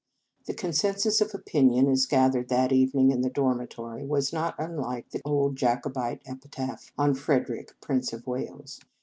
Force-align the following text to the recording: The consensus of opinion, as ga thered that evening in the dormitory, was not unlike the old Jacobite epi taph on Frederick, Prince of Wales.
The 0.47 0.55
consensus 0.55 1.21
of 1.21 1.35
opinion, 1.35 1.87
as 1.87 2.07
ga 2.07 2.27
thered 2.27 2.47
that 2.47 2.71
evening 2.71 3.11
in 3.11 3.21
the 3.21 3.29
dormitory, 3.29 4.03
was 4.03 4.33
not 4.33 4.55
unlike 4.57 5.11
the 5.11 5.21
old 5.23 5.57
Jacobite 5.57 6.23
epi 6.25 6.49
taph 6.49 6.89
on 6.97 7.13
Frederick, 7.13 7.75
Prince 7.81 8.11
of 8.11 8.25
Wales. 8.25 8.79